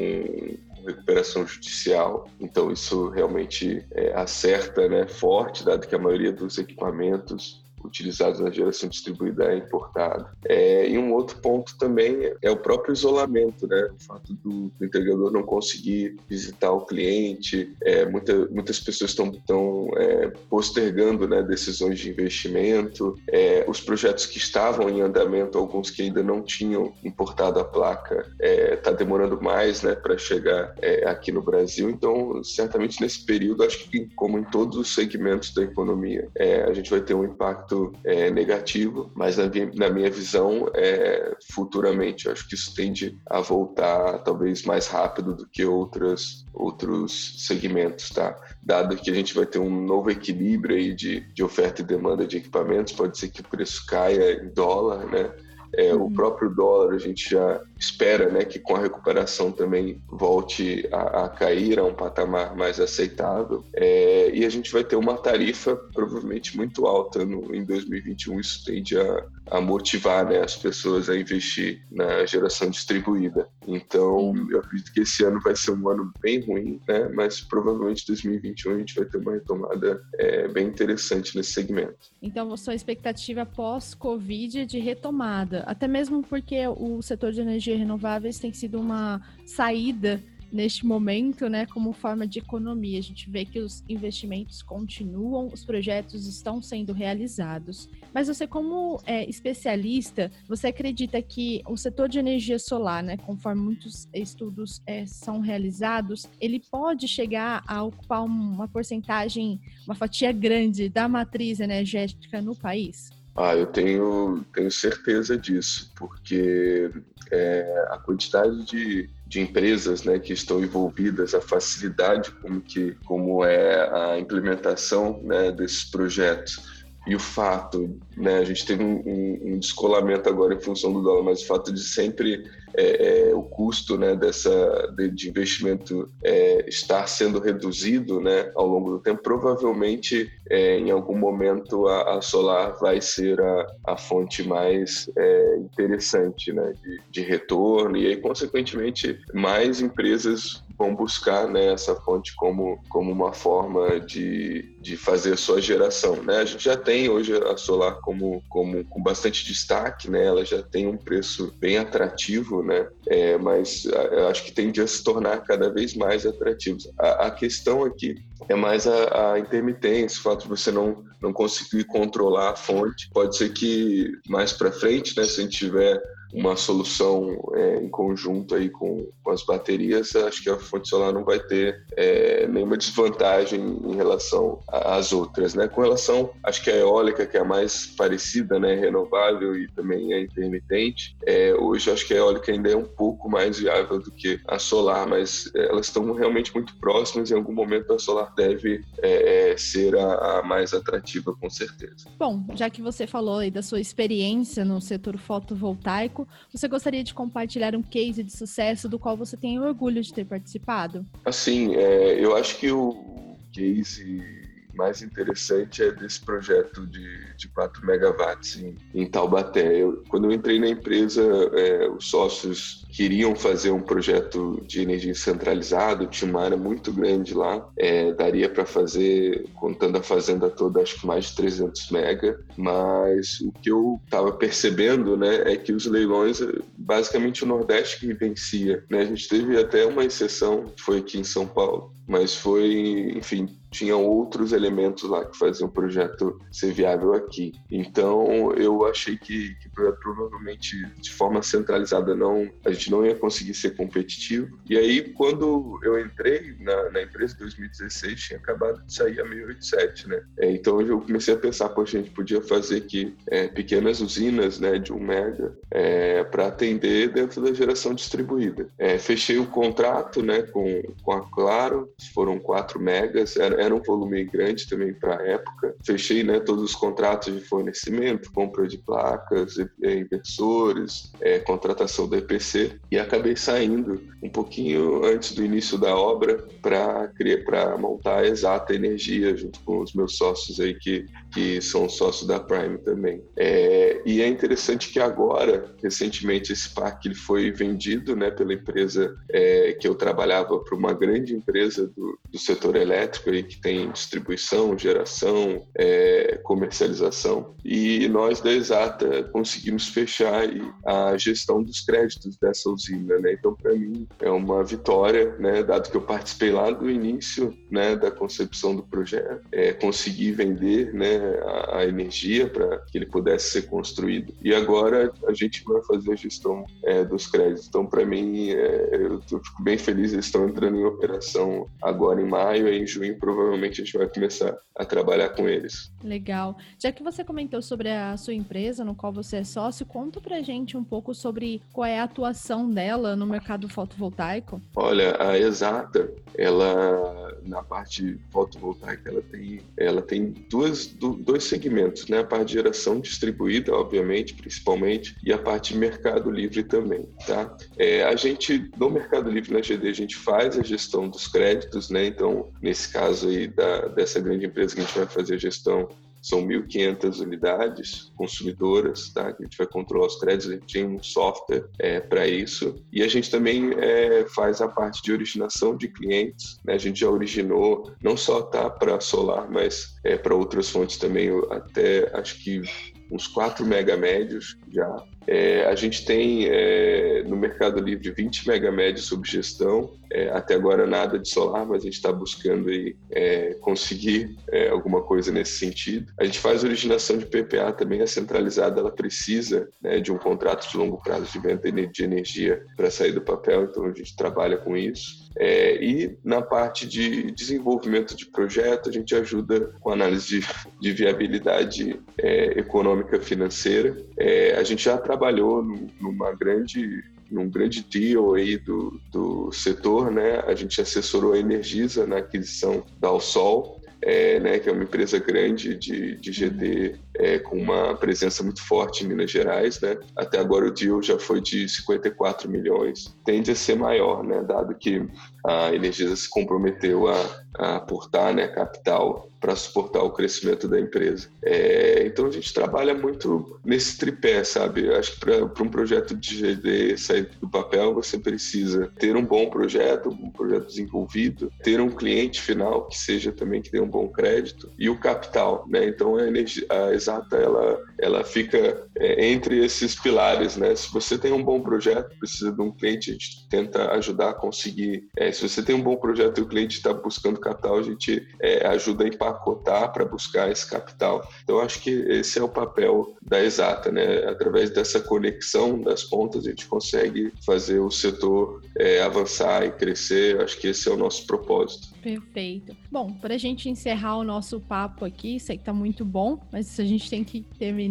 recuperação 0.86 1.46
judicial. 1.46 2.28
Então 2.40 2.70
isso 2.70 3.08
realmente 3.10 3.84
é, 3.92 4.12
acerta 4.14 4.88
né, 4.88 5.06
forte, 5.06 5.64
dado 5.64 5.86
que 5.86 5.94
a 5.94 5.98
maioria 5.98 6.32
dos 6.32 6.58
equipamentos 6.58 7.62
utilizados 7.84 8.40
na 8.40 8.50
geração 8.50 8.88
distribuída 8.88 9.52
é 9.52 9.58
importado. 9.58 10.26
É, 10.44 10.88
e 10.88 10.98
um 10.98 11.12
outro 11.12 11.38
ponto 11.38 11.76
também 11.78 12.32
é 12.42 12.50
o 12.50 12.56
próprio 12.56 12.92
isolamento, 12.92 13.66
né? 13.66 13.90
O 13.98 14.02
fato 14.04 14.32
do, 14.34 14.70
do 14.78 14.84
entregador 14.84 15.30
não 15.30 15.42
conseguir 15.42 16.16
visitar 16.28 16.70
o 16.70 16.84
cliente. 16.84 17.74
É, 17.82 18.06
muita, 18.06 18.46
muitas 18.46 18.80
pessoas 18.80 19.10
estão 19.10 19.90
é, 19.96 20.28
postergando 20.48 21.26
né, 21.28 21.42
decisões 21.42 21.98
de 21.98 22.10
investimento. 22.10 23.18
É, 23.28 23.64
os 23.68 23.80
projetos 23.80 24.26
que 24.26 24.38
estavam 24.38 24.88
em 24.88 25.00
andamento, 25.00 25.58
alguns 25.58 25.90
que 25.90 26.02
ainda 26.02 26.22
não 26.22 26.42
tinham 26.42 26.92
importado 27.04 27.60
a 27.60 27.64
placa, 27.64 28.26
está 28.38 28.90
é, 28.90 28.94
demorando 28.94 29.40
mais 29.40 29.82
né, 29.82 29.94
para 29.94 30.16
chegar 30.18 30.74
é, 30.80 31.08
aqui 31.08 31.32
no 31.32 31.42
Brasil. 31.42 31.90
Então, 31.90 32.42
certamente 32.44 33.00
nesse 33.00 33.24
período, 33.24 33.64
acho 33.64 33.88
que 33.88 34.08
como 34.16 34.38
em 34.38 34.44
todos 34.44 34.78
os 34.78 34.94
segmentos 34.94 35.52
da 35.54 35.62
economia, 35.62 36.28
a 36.66 36.72
gente 36.72 36.90
vai 36.90 37.00
ter 37.00 37.14
um 37.14 37.24
impacto 37.24 37.69
impacto 37.70 37.92
é, 38.04 38.30
negativo, 38.30 39.10
mas 39.14 39.36
na, 39.36 39.44
na 39.74 39.90
minha 39.90 40.10
visão, 40.10 40.68
é, 40.74 41.36
futuramente, 41.52 42.26
eu 42.26 42.32
acho 42.32 42.48
que 42.48 42.54
isso 42.54 42.74
tende 42.74 43.18
a 43.26 43.40
voltar 43.40 44.18
talvez 44.18 44.64
mais 44.64 44.86
rápido 44.86 45.34
do 45.34 45.46
que 45.46 45.64
outras, 45.64 46.44
outros 46.52 47.46
segmentos, 47.46 48.10
tá? 48.10 48.36
Dado 48.62 48.96
que 48.96 49.10
a 49.10 49.14
gente 49.14 49.34
vai 49.34 49.46
ter 49.46 49.58
um 49.58 49.84
novo 49.84 50.10
equilíbrio 50.10 50.76
aí 50.76 50.94
de, 50.94 51.20
de 51.32 51.42
oferta 51.42 51.82
e 51.82 51.84
demanda 51.84 52.26
de 52.26 52.38
equipamentos, 52.38 52.92
pode 52.92 53.16
ser 53.16 53.28
que 53.28 53.40
o 53.40 53.48
preço 53.48 53.86
caia 53.86 54.42
em 54.42 54.48
dólar, 54.52 55.06
né? 55.06 55.30
É, 55.74 55.94
uhum. 55.94 56.06
O 56.06 56.12
próprio 56.12 56.50
dólar 56.50 56.94
a 56.94 56.98
gente 56.98 57.30
já 57.30 57.60
espera 57.78 58.28
né, 58.28 58.44
que 58.44 58.58
com 58.58 58.76
a 58.76 58.80
recuperação 58.80 59.50
também 59.52 60.00
volte 60.08 60.88
a, 60.92 61.24
a 61.24 61.28
cair 61.28 61.78
a 61.78 61.84
um 61.84 61.94
patamar 61.94 62.56
mais 62.56 62.80
aceitável. 62.80 63.64
É, 63.74 64.30
e 64.34 64.44
a 64.44 64.48
gente 64.48 64.72
vai 64.72 64.84
ter 64.84 64.96
uma 64.96 65.16
tarifa 65.16 65.76
provavelmente 65.94 66.56
muito 66.56 66.86
alta 66.86 67.24
no, 67.24 67.54
em 67.54 67.64
2021. 67.64 68.40
Isso 68.40 68.64
tende 68.64 68.98
a, 68.98 69.24
a 69.50 69.60
motivar 69.60 70.26
né, 70.26 70.40
as 70.40 70.56
pessoas 70.56 71.08
a 71.08 71.16
investir 71.16 71.82
na 71.90 72.24
geração 72.26 72.70
distribuída. 72.70 73.48
Então, 73.66 74.34
eu 74.50 74.58
acredito 74.58 74.92
que 74.92 75.00
esse 75.00 75.24
ano 75.24 75.40
vai 75.40 75.54
ser 75.54 75.72
um 75.72 75.88
ano 75.88 76.12
bem 76.20 76.40
ruim, 76.40 76.80
né, 76.88 77.08
mas 77.14 77.40
provavelmente 77.40 78.06
2021 78.06 78.74
a 78.74 78.78
gente 78.78 78.94
vai 78.94 79.04
ter 79.04 79.18
uma 79.18 79.32
retomada 79.32 80.02
é, 80.14 80.48
bem 80.48 80.66
interessante 80.66 81.36
nesse 81.36 81.52
segmento. 81.52 81.96
Então, 82.22 82.56
sua 82.56 82.74
expectativa 82.74 83.44
pós-Covid 83.44 84.60
é 84.60 84.64
de 84.64 84.78
retomada. 84.78 85.60
Até 85.66 85.86
mesmo 85.86 86.22
porque 86.22 86.66
o 86.68 87.02
setor 87.02 87.32
de 87.32 87.40
energia 87.40 87.76
renováveis 87.76 88.38
tem 88.38 88.52
sido 88.52 88.80
uma 88.80 89.20
saída 89.44 90.22
neste 90.52 90.84
momento, 90.84 91.48
né, 91.48 91.66
como 91.66 91.92
forma 91.92 92.26
de 92.26 92.38
economia. 92.38 92.98
A 92.98 93.02
gente 93.02 93.30
vê 93.30 93.44
que 93.44 93.60
os 93.60 93.84
investimentos 93.88 94.62
continuam, 94.62 95.48
os 95.52 95.64
projetos 95.64 96.26
estão 96.26 96.60
sendo 96.60 96.92
realizados. 96.92 97.88
Mas 98.12 98.28
você, 98.28 98.46
como 98.46 99.00
é, 99.06 99.28
especialista, 99.28 100.30
você 100.48 100.68
acredita 100.68 101.20
que 101.22 101.62
o 101.68 101.76
setor 101.76 102.08
de 102.08 102.18
energia 102.18 102.58
solar, 102.58 103.02
né, 103.02 103.16
conforme 103.16 103.60
muitos 103.60 104.08
estudos 104.12 104.82
é, 104.86 105.06
são 105.06 105.40
realizados, 105.40 106.28
ele 106.40 106.60
pode 106.70 107.06
chegar 107.06 107.62
a 107.66 107.82
ocupar 107.82 108.24
uma 108.24 108.68
porcentagem, 108.68 109.60
uma 109.86 109.94
fatia 109.94 110.32
grande 110.32 110.88
da 110.88 111.08
matriz 111.08 111.60
energética 111.60 112.40
no 112.42 112.56
país? 112.56 113.10
Ah, 113.36 113.54
eu 113.54 113.66
tenho, 113.66 114.44
tenho 114.52 114.70
certeza 114.70 115.36
disso, 115.36 115.92
porque 115.96 116.90
é, 117.30 117.86
a 117.90 117.98
quantidade 117.98 118.64
de, 118.64 119.08
de 119.30 119.40
empresas 119.40 120.02
né, 120.02 120.18
que 120.18 120.32
estão 120.32 120.60
envolvidas, 120.60 121.34
a 121.34 121.40
facilidade 121.40 122.32
como, 122.42 122.60
que, 122.60 122.96
como 123.04 123.44
é 123.44 123.88
a 123.88 124.18
implementação 124.18 125.22
né, 125.22 125.52
desses 125.52 125.88
projetos 125.88 126.79
e 127.10 127.16
o 127.16 127.18
fato, 127.18 127.98
né, 128.16 128.38
a 128.38 128.44
gente 128.44 128.64
teve 128.64 128.84
um, 128.84 129.02
um, 129.04 129.40
um, 129.46 129.58
descolamento 129.58 130.28
agora 130.28 130.54
em 130.54 130.60
função 130.60 130.92
do 130.92 131.02
dólar, 131.02 131.24
mas 131.24 131.42
o 131.42 131.46
fato 131.48 131.72
de 131.72 131.80
sempre 131.80 132.48
é, 132.72 133.30
é, 133.30 133.34
o 133.34 133.42
custo 133.42 133.98
né, 133.98 134.14
dessa, 134.14 134.94
de, 134.96 135.10
de 135.10 135.28
investimento 135.28 136.08
é, 136.22 136.64
estar 136.68 137.08
sendo 137.08 137.40
reduzido 137.40 138.20
né, 138.20 138.52
ao 138.54 138.64
longo 138.64 138.92
do 138.92 139.00
tempo, 139.00 139.24
provavelmente 139.24 140.30
é, 140.48 140.78
em 140.78 140.92
algum 140.92 141.18
momento 141.18 141.88
a, 141.88 142.18
a, 142.18 142.22
solar 142.22 142.76
vai 142.78 143.00
ser 143.00 143.40
a, 143.40 143.66
a 143.88 143.96
fonte 143.96 144.46
mais 144.46 145.10
é, 145.18 145.56
interessante 145.56 146.52
né, 146.52 146.74
de, 146.80 147.00
de 147.10 147.22
retorno 147.22 147.96
e 147.96 148.06
aí, 148.06 148.18
consequentemente, 148.18 149.18
mais 149.34 149.80
empresas 149.80 150.62
vão 150.80 150.94
buscar 150.94 151.46
né, 151.46 151.74
essa 151.74 151.94
fonte 151.94 152.34
como, 152.34 152.82
como 152.88 153.12
uma 153.12 153.34
forma 153.34 154.00
de, 154.00 154.78
de 154.80 154.96
fazer 154.96 155.36
sua 155.36 155.60
geração. 155.60 156.16
Né? 156.22 156.38
A 156.38 156.44
gente 156.46 156.64
já 156.64 156.74
tem 156.74 157.06
hoje 157.06 157.34
a 157.36 157.54
solar 157.58 158.00
como, 158.00 158.42
como 158.48 158.82
com 158.86 159.02
bastante 159.02 159.44
destaque, 159.44 160.10
né? 160.10 160.24
ela 160.24 160.42
já 160.42 160.62
tem 160.62 160.86
um 160.86 160.96
preço 160.96 161.54
bem 161.58 161.76
atrativo, 161.76 162.62
né? 162.62 162.88
É, 163.06 163.36
mas 163.36 163.84
eu 163.84 164.28
acho 164.28 164.42
que 164.42 164.52
tende 164.52 164.80
a 164.80 164.86
se 164.86 165.04
tornar 165.04 165.42
cada 165.42 165.70
vez 165.70 165.94
mais 165.94 166.24
atrativos. 166.24 166.90
A, 166.98 167.26
a 167.26 167.30
questão 167.30 167.84
aqui 167.84 168.14
é 168.48 168.54
mais 168.54 168.86
a, 168.86 169.32
a 169.32 169.38
intermitência, 169.38 170.18
o 170.18 170.22
fato 170.22 170.44
de 170.44 170.48
você 170.48 170.72
não, 170.72 171.04
não 171.20 171.30
conseguir 171.30 171.84
controlar 171.84 172.52
a 172.52 172.56
fonte. 172.56 173.10
Pode 173.12 173.36
ser 173.36 173.52
que 173.52 174.10
mais 174.26 174.50
para 174.50 174.72
frente, 174.72 175.14
né, 175.14 175.24
se 175.24 175.40
a 175.40 175.42
gente 175.42 175.58
tiver 175.58 176.00
uma 176.32 176.56
solução 176.56 177.36
é, 177.54 177.76
em 177.76 177.88
conjunto 177.88 178.54
aí 178.54 178.68
com, 178.68 179.06
com, 179.22 179.30
as 179.30 179.44
baterias, 179.44 180.14
acho 180.14 180.42
que 180.42 180.50
a 180.50 180.56
fonte 180.56 180.88
solar 180.88 181.12
não 181.12 181.24
vai 181.24 181.38
ter 181.38 181.84
é, 181.96 182.46
nenhuma 182.46 182.76
desvantagem 182.76 183.60
em 183.60 183.94
relação 183.94 184.60
às 184.68 185.12
outras, 185.12 185.54
né? 185.54 185.68
Com 185.68 185.82
relação, 185.82 186.30
acho 186.44 186.62
que 186.62 186.70
a 186.70 186.76
eólica 186.76 187.26
que 187.26 187.36
é 187.36 187.40
a 187.40 187.44
mais 187.44 187.86
parecida, 187.86 188.58
né, 188.58 188.74
renovável 188.74 189.56
e 189.56 189.68
também 189.68 190.12
é 190.12 190.20
intermitente, 190.20 191.16
é, 191.26 191.54
hoje 191.54 191.90
acho 191.90 192.06
que 192.06 192.14
a 192.14 192.18
eólica 192.18 192.52
ainda 192.52 192.70
é 192.70 192.76
um 192.76 192.84
pouco 192.84 193.28
mais 193.28 193.58
viável 193.58 194.00
do 194.00 194.10
que 194.10 194.40
a 194.46 194.58
solar, 194.58 195.06
mas 195.06 195.50
é, 195.54 195.68
elas 195.68 195.86
estão 195.86 196.12
realmente 196.12 196.52
muito 196.54 196.74
próximas 196.76 197.30
e 197.30 197.34
em 197.34 197.36
algum 197.36 197.52
momento 197.52 197.92
a 197.92 197.98
solar 197.98 198.32
deve 198.34 198.84
é, 198.98 199.52
é, 199.52 199.56
ser 199.56 199.96
a, 199.96 200.38
a 200.38 200.42
mais 200.42 200.72
atrativa, 200.72 201.34
com 201.34 201.50
certeza. 201.50 202.08
Bom, 202.18 202.44
já 202.54 202.70
que 202.70 202.82
você 202.82 203.06
falou 203.06 203.38
aí 203.38 203.50
da 203.50 203.62
sua 203.62 203.80
experiência 203.80 204.64
no 204.64 204.80
setor 204.80 205.18
fotovoltaico, 205.18 206.19
você 206.52 206.68
gostaria 206.68 207.04
de 207.04 207.14
compartilhar 207.14 207.74
um 207.74 207.82
case 207.82 208.22
de 208.22 208.32
sucesso 208.32 208.88
do 208.88 208.98
qual 208.98 209.16
você 209.16 209.36
tem 209.36 209.58
orgulho 209.58 210.02
de 210.02 210.12
ter 210.12 210.24
participado? 210.24 211.04
Assim, 211.24 211.74
é, 211.74 212.24
eu 212.24 212.36
acho 212.36 212.58
que 212.58 212.70
o 212.70 213.36
case 213.52 214.39
mais 214.80 215.02
interessante 215.02 215.82
é 215.82 215.92
desse 215.92 216.18
projeto 216.22 216.86
de, 216.86 217.34
de 217.36 217.48
4 217.48 217.84
megawatts 217.84 218.56
em, 218.56 218.74
em 218.94 219.06
Taubaté. 219.06 219.82
Eu, 219.82 220.02
quando 220.08 220.24
eu 220.24 220.32
entrei 220.32 220.58
na 220.58 220.68
empresa, 220.68 221.22
é, 221.52 221.86
os 221.86 222.08
sócios 222.08 222.86
queriam 222.90 223.36
fazer 223.36 223.70
um 223.72 223.82
projeto 223.82 224.58
de 224.66 224.80
energia 224.80 225.14
centralizado, 225.14 226.06
tinha 226.06 226.30
uma 226.30 226.42
área 226.42 226.56
muito 226.56 226.90
grande 226.92 227.34
lá, 227.34 227.68
é, 227.76 228.10
daria 228.14 228.48
para 228.48 228.64
fazer, 228.64 229.46
contando 229.54 229.98
a 229.98 230.02
fazenda 230.02 230.48
toda, 230.48 230.80
acho 230.80 230.98
que 230.98 231.06
mais 231.06 231.26
de 231.26 231.36
300 231.36 231.90
mega, 231.90 232.40
mas 232.56 233.38
o 233.42 233.52
que 233.52 233.70
eu 233.70 234.00
estava 234.06 234.32
percebendo 234.32 235.14
né, 235.14 235.42
é 235.52 235.56
que 235.56 235.72
os 235.72 235.84
leilões, 235.84 236.40
basicamente 236.76 237.44
o 237.44 237.46
Nordeste 237.46 238.00
que 238.00 238.14
vencia. 238.14 238.82
Né? 238.88 239.02
A 239.02 239.04
gente 239.04 239.28
teve 239.28 239.58
até 239.58 239.84
uma 239.84 240.04
exceção, 240.04 240.72
foi 240.78 240.98
aqui 240.98 241.18
em 241.18 241.24
São 241.24 241.46
Paulo, 241.46 241.92
mas 242.08 242.34
foi, 242.34 243.12
enfim, 243.14 243.59
tinham 243.70 244.04
outros 244.04 244.52
elementos 244.52 245.08
lá 245.08 245.24
que 245.24 245.36
faziam 245.36 245.68
o 245.68 245.72
projeto 245.72 246.40
ser 246.50 246.72
viável 246.72 247.14
aqui. 247.14 247.52
Então, 247.70 248.52
eu 248.54 248.84
achei 248.86 249.16
que, 249.16 249.54
que 249.56 249.68
provavelmente 250.00 250.84
de 251.00 251.10
forma 251.10 251.42
centralizada 251.42 252.14
não 252.14 252.50
a 252.64 252.70
gente 252.70 252.90
não 252.90 253.04
ia 253.04 253.14
conseguir 253.14 253.54
ser 253.54 253.76
competitivo. 253.76 254.58
E 254.68 254.76
aí, 254.76 255.12
quando 255.12 255.78
eu 255.82 255.98
entrei 255.98 256.56
na, 256.60 256.90
na 256.90 257.02
empresa 257.02 257.34
em 257.34 257.38
2016, 257.38 258.20
tinha 258.20 258.38
acabado 258.38 258.84
de 258.84 258.92
sair 258.92 259.20
a 259.20 259.24
687, 259.24 260.08
né? 260.08 260.22
É, 260.38 260.50
então, 260.50 260.80
eu 260.80 261.00
comecei 261.00 261.34
a 261.34 261.38
pensar, 261.38 261.68
poxa, 261.70 261.98
a 261.98 262.00
gente 262.00 262.12
podia 262.12 262.42
fazer 262.42 262.78
aqui 262.78 263.14
é, 263.28 263.48
pequenas 263.48 264.00
usinas, 264.00 264.58
né, 264.58 264.78
de 264.78 264.92
um 264.92 265.00
mega, 265.00 265.56
é, 265.70 266.24
para 266.24 266.48
atender 266.48 267.12
dentro 267.12 267.40
da 267.42 267.52
geração 267.52 267.94
distribuída. 267.94 268.66
É, 268.78 268.98
fechei 268.98 269.38
o 269.38 269.46
contrato, 269.46 270.22
né, 270.22 270.42
com, 270.42 270.82
com 271.02 271.12
a 271.12 271.20
Claro, 271.30 271.92
foram 272.12 272.38
4 272.38 272.80
megas, 272.80 273.36
era, 273.36 273.59
era 273.60 273.74
um 273.74 273.82
volume 273.82 274.24
grande 274.24 274.66
também 274.66 274.94
para 274.94 275.20
a 275.20 275.26
época. 275.26 275.74
Fechei 275.84 276.22
né, 276.24 276.40
todos 276.40 276.64
os 276.64 276.74
contratos 276.74 277.32
de 277.32 277.40
fornecimento, 277.40 278.32
compra 278.32 278.66
de 278.66 278.78
placas, 278.78 279.56
inversores, 279.82 281.12
é, 281.20 281.38
contratação 281.38 282.08
do 282.08 282.16
EPC 282.16 282.80
e 282.90 282.98
acabei 282.98 283.36
saindo 283.36 284.02
um 284.22 284.30
pouquinho 284.30 285.04
antes 285.04 285.32
do 285.32 285.44
início 285.44 285.78
da 285.78 285.94
obra 285.94 286.44
para 286.62 287.76
montar 287.78 288.20
a 288.20 288.26
Exata 288.26 288.74
Energia 288.74 289.36
junto 289.36 289.60
com 289.60 289.80
os 289.80 289.92
meus 289.92 290.16
sócios 290.16 290.58
aí 290.60 290.74
que, 290.74 291.04
que 291.32 291.60
são 291.60 291.88
sócios 291.88 292.26
da 292.26 292.40
Prime 292.40 292.78
também. 292.78 293.22
É, 293.36 294.00
e 294.04 294.20
é 294.20 294.28
interessante 294.28 294.90
que 294.92 294.98
agora, 294.98 295.74
recentemente, 295.82 296.52
esse 296.52 296.70
parque 296.74 297.08
ele 297.08 297.14
foi 297.14 297.50
vendido 297.50 298.16
né, 298.16 298.30
pela 298.30 298.52
empresa 298.52 299.16
é, 299.30 299.76
que 299.80 299.86
eu 299.86 299.94
trabalhava 299.94 300.58
para 300.60 300.76
uma 300.76 300.92
grande 300.92 301.34
empresa 301.34 301.86
do, 301.86 302.18
do 302.30 302.38
setor 302.38 302.76
elétrico 302.76 303.30
aí, 303.30 303.42
que 303.42 303.60
tem 303.60 303.90
distribuição, 303.90 304.76
geração, 304.78 305.66
é, 305.76 306.40
comercialização. 306.42 307.54
E 307.64 308.08
nós 308.08 308.40
da 308.40 308.52
Exata 308.52 309.24
conseguimos 309.24 309.88
fechar 309.88 310.44
a 310.84 311.16
gestão 311.16 311.62
dos 311.62 311.80
créditos 311.80 312.36
dessa 312.38 312.68
usina. 312.70 313.18
Né? 313.18 313.32
Então, 313.32 313.54
para 313.54 313.74
mim, 313.74 314.06
é 314.20 314.30
uma 314.30 314.64
vitória, 314.64 315.36
né? 315.38 315.62
dado 315.62 315.90
que 315.90 315.96
eu 315.96 316.02
participei 316.02 316.50
lá 316.50 316.70
do 316.70 316.90
início 316.90 317.54
né, 317.70 317.96
da 317.96 318.10
concepção 318.10 318.74
do 318.74 318.82
projeto, 318.82 319.42
é, 319.52 319.72
consegui 319.72 320.32
vender 320.32 320.92
né, 320.92 321.19
a, 321.20 321.78
a 321.78 321.86
energia 321.86 322.48
para 322.48 322.78
que 322.78 322.98
ele 322.98 323.06
pudesse 323.06 323.50
ser 323.50 323.62
construído. 323.62 324.34
E 324.42 324.54
agora 324.54 325.12
a 325.26 325.32
gente 325.32 325.62
vai 325.64 325.82
fazer 325.84 326.12
a 326.12 326.16
gestão 326.16 326.64
é, 326.84 327.04
dos 327.04 327.26
créditos. 327.26 327.68
Então, 327.68 327.86
para 327.86 328.04
mim, 328.04 328.50
é, 328.50 328.88
eu, 328.92 329.20
eu 329.30 329.44
fico 329.44 329.62
bem 329.62 329.78
feliz, 329.78 330.12
eles 330.12 330.26
estão 330.26 330.48
entrando 330.48 330.78
em 330.78 330.84
operação 330.84 331.66
agora 331.82 332.20
em 332.20 332.26
maio 332.26 332.68
e 332.68 332.78
em 332.78 332.86
junho 332.86 333.18
provavelmente 333.18 333.80
a 333.80 333.84
gente 333.84 333.96
vai 333.96 334.08
começar 334.08 334.56
a 334.74 334.84
trabalhar 334.84 335.30
com 335.30 335.48
eles. 335.48 335.92
Legal. 336.02 336.56
Já 336.78 336.90
que 336.90 337.02
você 337.02 337.22
comentou 337.22 337.60
sobre 337.60 337.90
a 337.90 338.16
sua 338.16 338.34
empresa, 338.34 338.84
no 338.84 338.94
qual 338.94 339.12
você 339.12 339.38
é 339.38 339.44
sócio, 339.44 339.84
conta 339.84 340.20
pra 340.20 340.40
gente 340.40 340.76
um 340.76 340.84
pouco 340.84 341.14
sobre 341.14 341.62
qual 341.72 341.86
é 341.86 341.98
a 341.98 342.04
atuação 342.04 342.70
dela 342.70 343.14
no 343.14 343.26
mercado 343.26 343.68
fotovoltaico. 343.68 344.60
Olha, 344.74 345.16
a 345.20 345.38
Exata, 345.38 346.10
ela 346.36 347.19
na 347.44 347.62
parte 347.62 348.18
fotovoltaica, 348.30 349.10
ela 349.10 349.22
tem, 349.22 349.60
ela 349.76 350.02
tem 350.02 350.34
duas, 350.48 350.86
dois 350.86 351.44
segmentos, 351.44 352.06
né? 352.08 352.18
A 352.18 352.24
parte 352.24 352.48
de 352.48 352.52
geração 352.54 353.00
distribuída, 353.00 353.74
obviamente, 353.74 354.34
principalmente, 354.34 355.16
e 355.24 355.32
a 355.32 355.38
parte 355.38 355.72
de 355.72 355.78
mercado 355.78 356.30
livre 356.30 356.62
também, 356.62 357.06
tá? 357.26 357.56
É, 357.76 358.02
a 358.04 358.14
gente, 358.16 358.70
no 358.76 358.90
Mercado 358.90 359.30
Livre, 359.30 359.52
na 359.52 359.60
GD, 359.60 359.88
a 359.88 359.94
gente 359.94 360.16
faz 360.16 360.58
a 360.58 360.62
gestão 360.62 361.08
dos 361.08 361.26
créditos, 361.26 361.90
né? 361.90 362.06
Então, 362.06 362.50
nesse 362.60 362.92
caso 362.92 363.28
aí 363.28 363.46
da, 363.48 363.88
dessa 363.88 364.20
grande 364.20 364.46
empresa 364.46 364.74
que 364.74 364.80
a 364.80 364.84
gente 364.84 364.98
vai 364.98 365.06
fazer 365.06 365.34
a 365.34 365.38
gestão 365.38 365.88
são 366.20 366.46
1.500 366.46 367.20
unidades 367.20 368.12
consumidoras, 368.16 369.10
tá? 369.12 369.32
Que 369.32 369.42
a 369.42 369.46
gente 369.46 369.56
vai 369.56 369.66
controlar 369.66 370.06
os 370.06 370.18
créditos, 370.18 370.48
a 370.50 370.54
gente 370.54 370.72
tem 370.72 370.86
um 370.86 371.02
software 371.02 371.68
é, 371.78 372.00
para 372.00 372.26
isso. 372.26 372.84
E 372.92 373.02
a 373.02 373.08
gente 373.08 373.30
também 373.30 373.72
é, 373.78 374.26
faz 374.28 374.60
a 374.60 374.68
parte 374.68 375.02
de 375.02 375.12
originação 375.12 375.76
de 375.76 375.88
clientes. 375.88 376.60
Né? 376.64 376.74
A 376.74 376.78
gente 376.78 377.00
já 377.00 377.08
originou, 377.08 377.92
não 378.02 378.16
só 378.16 378.42
tá 378.42 378.68
para 378.68 379.00
solar, 379.00 379.50
mas 379.50 379.96
é, 380.04 380.16
para 380.16 380.34
outras 380.34 380.68
fontes 380.68 380.96
também, 380.96 381.30
até 381.50 382.10
acho 382.16 382.42
que 382.42 382.62
uns 383.10 383.26
4 383.26 383.66
mega 383.66 383.96
médios 383.96 384.56
já 384.70 385.04
É, 385.26 385.64
a 385.66 385.74
gente 385.74 386.04
tem 386.04 386.46
é, 386.46 387.22
no 387.26 387.36
Mercado 387.36 387.80
Livre 387.80 388.10
20 388.10 388.48
megamédios 388.48 389.06
sob 389.06 389.28
gestão, 389.28 389.92
é, 390.10 390.28
até 390.30 390.54
agora 390.54 390.86
nada 390.86 391.18
de 391.18 391.28
solar, 391.28 391.64
mas 391.64 391.82
a 391.82 391.84
gente 391.84 391.94
está 391.94 392.12
buscando 392.12 392.68
aí, 392.68 392.96
é, 393.10 393.54
conseguir 393.60 394.36
é, 394.50 394.68
alguma 394.68 395.02
coisa 395.02 395.30
nesse 395.30 395.58
sentido. 395.58 396.12
A 396.18 396.24
gente 396.24 396.38
faz 396.38 396.64
originação 396.64 397.16
de 397.16 397.26
PPA 397.26 397.72
também, 397.72 398.00
a 398.00 398.06
centralizada 398.06 398.80
ela 398.80 398.90
precisa 398.90 399.68
né, 399.80 400.00
de 400.00 400.10
um 400.10 400.18
contrato 400.18 400.68
de 400.68 400.76
longo 400.76 401.00
prazo 401.02 401.30
de 401.30 401.38
venda 401.38 401.70
de 401.70 402.02
energia 402.02 402.64
para 402.76 402.90
sair 402.90 403.12
do 403.12 403.20
papel, 403.20 403.64
então 403.64 403.84
a 403.84 403.92
gente 403.92 404.16
trabalha 404.16 404.56
com 404.56 404.76
isso. 404.76 405.30
É, 405.36 405.82
e 405.82 406.18
na 406.24 406.42
parte 406.42 406.86
de 406.86 407.30
desenvolvimento 407.30 408.16
de 408.16 408.26
projeto, 408.26 408.88
a 408.88 408.92
gente 408.92 409.14
ajuda 409.14 409.72
com 409.80 409.90
análise 409.90 410.40
de, 410.40 410.46
de 410.80 410.92
viabilidade 410.92 412.00
é, 412.18 412.58
econômica 412.58 413.20
financeira. 413.20 413.96
É, 414.18 414.56
a 414.56 414.62
gente 414.64 414.84
já 414.84 414.98
trabalhou 415.10 415.60
numa 416.00 416.32
grande 416.32 417.02
num 417.28 417.48
grande 417.48 417.84
deal 417.84 418.34
aí 418.34 418.56
do, 418.56 419.00
do 419.12 419.52
setor, 419.52 420.10
né? 420.10 420.42
A 420.48 420.54
gente 420.54 420.80
assessorou 420.80 421.32
a 421.32 421.38
Energisa 421.38 422.04
na 422.04 422.16
aquisição 422.16 422.82
da 422.98 423.06
Alsol, 423.06 423.80
é, 424.02 424.40
né, 424.40 424.58
que 424.58 424.68
é 424.68 424.72
uma 424.72 424.82
empresa 424.82 425.18
grande 425.18 425.76
de, 425.76 426.16
de 426.16 426.32
GD 426.32 426.96
é, 427.14 427.38
com 427.38 427.56
uma 427.56 427.94
presença 427.94 428.42
muito 428.42 428.60
forte 428.62 429.04
em 429.04 429.08
Minas 429.08 429.30
Gerais. 429.30 429.80
Né? 429.80 429.96
Até 430.16 430.40
agora 430.40 430.66
o 430.66 430.72
deal 430.72 431.00
já 431.00 431.18
foi 431.20 431.40
de 431.40 431.68
54 431.68 432.50
milhões. 432.50 433.14
Tende 433.24 433.52
a 433.52 433.54
ser 433.54 433.76
maior, 433.76 434.24
né, 434.24 434.42
dado 434.42 434.74
que 434.74 435.06
a 435.46 435.74
Energisa 435.74 436.14
se 436.16 436.28
comprometeu 436.28 437.08
a, 437.08 437.40
aportar 437.58 438.32
né, 438.32 438.46
capital 438.48 439.28
para 439.40 439.56
suportar 439.56 440.02
o 440.02 440.10
crescimento 440.10 440.68
da 440.68 440.78
empresa. 440.78 441.28
É, 441.42 442.06
então 442.06 442.26
a 442.26 442.30
gente 442.30 442.52
trabalha 442.52 442.94
muito 442.94 443.58
nesse 443.64 443.96
tripé, 443.98 444.44
sabe? 444.44 444.86
Eu 444.86 444.96
acho 444.96 445.12
que 445.12 445.20
para 445.20 445.62
um 445.62 445.68
projeto 445.68 446.14
de 446.14 446.36
GD 446.36 446.96
sair 446.98 447.30
do 447.40 447.48
papel, 447.48 447.94
você 447.94 448.18
precisa 448.18 448.90
ter 448.98 449.16
um 449.16 449.24
bom 449.24 449.48
projeto, 449.48 450.10
um 450.10 450.30
projeto 450.30 450.66
desenvolvido, 450.66 451.50
ter 451.62 451.80
um 451.80 451.90
cliente 451.90 452.40
final 452.40 452.86
que 452.86 452.98
seja 452.98 453.32
também 453.32 453.62
que 453.62 453.72
dê 453.72 453.80
um 453.80 453.88
bom 453.88 454.08
crédito 454.08 454.70
e 454.78 454.90
o 454.90 454.98
capital, 454.98 455.64
né? 455.68 455.86
Então 455.88 456.16
a, 456.16 456.26
energia, 456.26 456.66
a 456.68 456.92
exata 456.92 457.36
ela 457.36 457.80
ela 458.00 458.24
fica 458.24 458.86
é, 458.96 459.26
entre 459.30 459.64
esses 459.64 459.94
pilares, 459.94 460.56
né? 460.56 460.74
Se 460.74 460.90
você 460.92 461.18
tem 461.18 461.32
um 461.32 461.42
bom 461.42 461.60
projeto, 461.60 462.16
precisa 462.18 462.50
de 462.50 462.60
um 462.60 462.72
cliente, 462.72 463.10
a 463.10 463.12
gente 463.12 463.48
tenta 463.48 463.90
ajudar 463.92 464.30
a 464.30 464.34
conseguir. 464.34 465.08
É, 465.16 465.30
se 465.30 465.46
você 465.46 465.62
tem 465.62 465.74
um 465.74 465.82
bom 465.82 465.96
projeto 465.96 466.38
e 466.38 466.42
o 466.42 466.48
cliente 466.48 466.78
está 466.78 466.92
buscando 466.92 467.38
capital, 467.38 467.78
a 467.78 467.82
gente 467.82 468.26
é, 468.40 468.66
ajuda 468.68 469.04
a 469.04 469.08
empacotar 469.08 469.92
para 469.92 470.04
buscar 470.04 470.50
esse 470.50 470.68
capital. 470.68 471.28
Então, 471.42 471.60
acho 471.60 471.80
que 471.80 471.90
esse 471.90 472.38
é 472.38 472.42
o 472.42 472.48
papel 472.48 473.14
da 473.20 473.42
Exata, 473.42 473.92
né? 473.92 474.24
Através 474.24 474.70
dessa 474.70 475.00
conexão 475.00 475.80
das 475.80 476.02
pontas, 476.04 476.46
a 476.46 476.50
gente 476.50 476.66
consegue 476.66 477.32
fazer 477.44 477.80
o 477.80 477.90
setor 477.90 478.62
é, 478.78 479.02
avançar 479.02 479.64
e 479.66 479.72
crescer. 479.72 480.40
Acho 480.40 480.58
que 480.58 480.68
esse 480.68 480.88
é 480.88 480.92
o 480.92 480.96
nosso 480.96 481.26
propósito. 481.26 481.88
Perfeito. 482.02 482.74
Bom, 482.90 483.12
para 483.12 483.34
a 483.34 483.38
gente 483.38 483.68
encerrar 483.68 484.16
o 484.16 484.24
nosso 484.24 484.58
papo 484.58 485.04
aqui, 485.04 485.38
sei 485.38 485.56
que 485.56 485.62
está 485.62 485.72
muito 485.72 486.04
bom, 486.04 486.40
mas 486.50 486.80
a 486.80 486.84
gente 486.84 487.10
tem 487.10 487.22
que 487.22 487.42
terminar. 487.58 487.89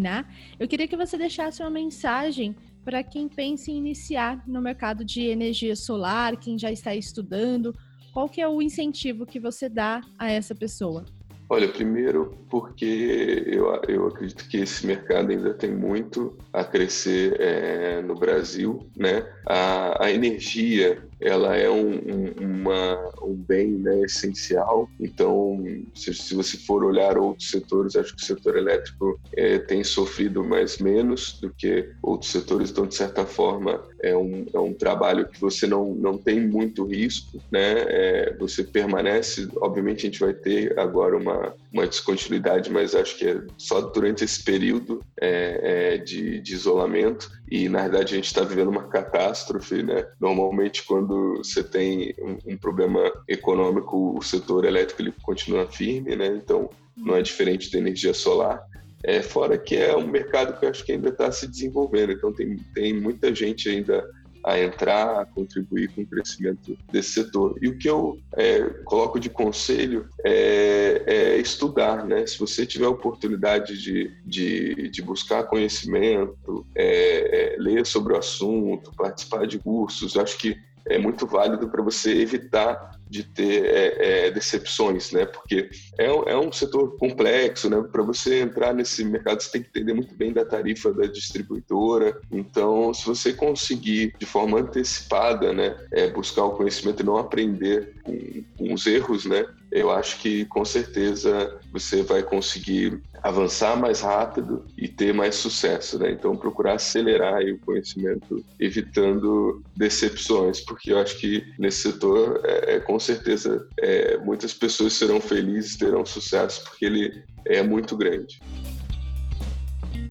Eu 0.60 0.68
queria 0.68 0.88
que 0.88 0.98
você 0.98 1.18
deixasse 1.18 1.62
uma 1.62 1.70
mensagem 1.70 2.56
para 2.84 3.04
quem 3.04 3.28
pensa 3.28 3.70
em 3.70 3.78
iniciar 3.78 4.44
no 4.48 4.62
mercado 4.62 5.04
de 5.04 5.22
energia 5.22 5.76
solar, 5.76 6.38
quem 6.38 6.58
já 6.58 6.72
está 6.72 6.96
estudando, 6.96 7.76
qual 8.14 8.28
que 8.28 8.42
é 8.42 8.48
o 8.48 8.62
incentivo 8.62 9.26
que 9.26 9.40
você 9.40 9.70
dá 9.70 10.02
a 10.18 10.30
essa 10.30 10.56
pessoa? 10.56 11.06
Olha, 11.52 11.68
primeiro 11.68 12.38
porque 12.48 13.44
eu, 13.48 13.74
eu 13.88 14.08
acredito 14.08 14.48
que 14.48 14.58
esse 14.58 14.86
mercado 14.86 15.32
ainda 15.32 15.52
tem 15.52 15.72
muito 15.72 16.38
a 16.54 16.64
crescer 16.64 17.40
é, 17.42 18.02
no 18.04 18.14
Brasil, 18.14 18.88
né? 18.96 19.28
A, 19.48 20.06
a 20.06 20.12
energia 20.12 21.09
ela 21.22 21.56
é 21.56 21.70
um, 21.70 21.96
um, 21.96 22.34
uma, 22.40 23.12
um 23.22 23.34
bem 23.34 23.72
né, 23.72 24.02
essencial. 24.04 24.90
Então, 25.00 25.64
se, 25.94 26.14
se, 26.14 26.34
você 26.34 26.58
for 26.58 26.84
olhar 26.84 27.18
outros 27.18 27.50
setores, 27.50 27.96
acho 27.96 28.16
que 28.16 28.24
o 28.24 28.26
setor 28.26 28.58
elétrico 28.58 29.20
é, 29.36 29.60
tem 29.60 29.84
sofrido 29.84 30.44
mais 30.44 30.78
menos 30.78 31.40
do 31.42 31.50
que 31.50 31.90
outros 32.02 32.32
setores. 32.32 32.72
Então, 32.72 32.88
de 32.88 32.96
certa 32.96 33.26
forma, 33.26 33.84
é 34.02 34.16
um, 34.16 34.46
é 34.54 34.60
um 34.60 34.74
trabalho 34.74 35.28
que 35.28 35.40
você 35.40 35.68
não, 35.68 35.94
não 35.94 36.18
tem 36.18 36.40
muito 36.40 36.86
risco, 36.86 37.42
né? 37.52 37.82
É, 37.88 38.36
você 38.40 38.64
permanece. 38.64 39.48
Obviamente, 39.58 40.00
a 40.00 40.10
gente 40.10 40.20
vai 40.20 40.34
ter 40.34 40.78
agora 40.80 41.18
uma, 41.18 41.54
uma 41.72 41.86
descontinuidade, 41.86 42.72
mas 42.72 42.96
acho 42.96 43.18
que 43.18 43.28
é 43.28 43.42
só 43.58 43.82
durante 43.82 44.24
esse 44.24 44.44
período 44.44 45.02
é, 45.20 45.96
é 45.96 45.98
de, 45.98 46.40
de 46.40 46.54
isolamento. 46.54 47.30
E, 47.52 47.68
na 47.68 47.82
verdade, 47.84 48.14
a 48.14 48.18
gente 48.18 48.28
está 48.28 48.44
vivendo 48.44 48.70
uma 48.70 48.88
catástrofe, 48.88 49.82
né? 49.82 50.06
Normalmente, 50.20 50.84
quando 50.84 51.38
você 51.38 51.64
tem 51.64 52.14
um, 52.20 52.54
um, 52.54 52.58
problema 52.58 53.12
econômico, 53.28 54.16
o 54.16 54.22
setor 54.22 54.66
elétrico 54.66 55.02
ele 55.02 55.14
continua 55.24 55.66
firme, 55.66 56.16
né? 56.16 56.28
Então 56.28 56.70
não 56.96 57.16
é 57.16 57.22
diferente 57.22 57.72
da 57.72 57.80
energia 57.80 58.14
solar. 58.14 58.62
É, 59.04 59.22
fora 59.22 59.58
que 59.58 59.76
é 59.76 59.96
um 59.96 60.06
mercado 60.06 60.60
que 60.60 60.66
eu 60.66 60.70
acho 60.70 60.86
que 60.86 60.92
ainda 60.92 61.10
está 61.10 61.32
se 61.32 61.48
desenvolvendo, 61.48 62.12
então 62.12 62.34
tem, 62.34 62.58
tem 62.76 62.94
muita 62.94 63.34
gente 63.34 63.70
ainda 63.70 64.06
a 64.44 64.60
entrar, 64.60 65.22
a 65.22 65.26
contribuir 65.26 65.90
com 65.94 66.02
o 66.02 66.08
crescimento 66.08 66.78
desse 66.92 67.12
setor. 67.12 67.58
E 67.62 67.68
o 67.68 67.78
que 67.78 67.90
eu 67.90 68.20
é, 68.34 68.62
coloco 68.86 69.20
de 69.20 69.30
conselho 69.30 70.08
é, 70.24 71.04
é, 71.06 71.38
estudar, 71.38 72.06
né? 72.06 72.26
Se 72.26 72.40
você 72.40 72.66
tiver 72.66 72.86
a 72.86 72.90
oportunidade 72.90 73.82
de, 73.82 74.12
de, 74.26 74.90
de 74.90 75.02
buscar 75.02 75.44
conhecimento, 75.44 76.66
é, 76.76 77.54
é 77.54 77.58
ler 77.60 77.86
sobre 77.86 78.14
o 78.14 78.18
assunto, 78.18 78.92
participar 78.96 79.46
de 79.46 79.60
cursos, 79.60 80.18
acho 80.18 80.38
que 80.38 80.58
é 80.86 80.98
muito 80.98 81.28
válido 81.28 81.70
para 81.70 81.84
você 81.84 82.12
evitar 82.20 82.99
de 83.10 83.24
ter 83.24 83.66
é, 83.66 84.28
é, 84.28 84.32
decepções, 84.32 85.12
né? 85.12 85.26
Porque 85.26 85.70
é, 85.98 86.06
é 86.06 86.38
um 86.38 86.52
setor 86.52 86.96
complexo, 86.98 87.70
né? 87.70 87.84
Para 87.92 88.04
você 88.04 88.42
entrar 88.42 88.74
nesse 88.74 89.04
mercado, 89.04 89.42
você 89.42 89.52
tem 89.52 89.64
que 89.64 89.70
entender 89.70 89.94
muito 89.94 90.16
bem 90.16 90.32
da 90.32 90.46
tarifa 90.46 90.94
da 90.94 91.08
distribuidora. 91.08 92.20
Então, 92.32 92.94
se 92.94 93.06
você 93.06 93.34
conseguir 93.34 94.14
de 94.20 94.26
forma 94.26 94.60
antecipada, 94.60 95.52
né, 95.52 95.76
é, 95.92 96.10
buscar 96.10 96.46
o 96.46 96.56
conhecimento 96.56 97.02
e 97.02 97.06
não 97.06 97.18
aprender 97.18 97.96
com, 98.04 98.44
com 98.58 98.74
os 98.74 98.86
erros, 98.86 99.26
né? 99.26 99.46
Eu 99.72 99.92
acho 99.92 100.20
que 100.20 100.46
com 100.46 100.66
certeza 100.66 101.60
você 101.72 102.02
vai 102.02 102.24
conseguir 102.24 103.00
avançar 103.22 103.78
mais 103.78 104.02
rápido 104.02 104.66
e 104.78 104.88
ter 104.88 105.14
mais 105.14 105.36
sucesso, 105.36 106.00
né? 106.00 106.12
Então 106.12 106.36
procurar 106.36 106.74
acelerar 106.74 107.42
o 107.44 107.60
conhecimento, 107.60 108.44
evitando 108.60 109.62
decepções, 109.76 110.60
porque 110.62 110.92
eu 110.92 110.98
acho 110.98 111.18
que 111.20 111.44
nesse 111.58 111.92
setor, 111.92 112.42
é, 112.44 112.76
é, 112.76 112.80
com 113.00 113.06
certeza, 113.06 113.66
é, 113.80 114.18
muitas 114.18 114.54
pessoas 114.54 114.92
serão 114.92 115.22
felizes, 115.22 115.78
terão 115.78 116.06
sucesso, 116.06 116.62
porque 116.66 116.84
ele 116.86 117.24
é 117.46 117.64
muito 117.64 117.96
grande. 117.96 118.42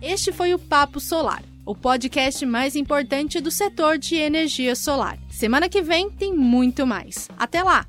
Este 0.01 0.33
foi 0.33 0.55
o 0.55 0.59
Papo 0.59 0.99
Solar, 0.99 1.43
o 1.67 1.75
podcast 1.75 2.47
mais 2.47 2.75
importante 2.75 3.41
do 3.41 3.51
setor 3.51 3.99
de 3.99 4.17
energia 4.17 4.75
solar. 4.75 5.19
Semana 5.29 5.69
que 5.69 5.83
vem 5.83 6.09
tem 6.09 6.33
muito 6.35 6.87
mais. 6.87 7.29
Até 7.37 7.63
lá! 7.63 7.87